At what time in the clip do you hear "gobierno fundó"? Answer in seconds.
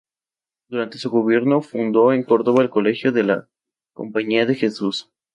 1.11-2.11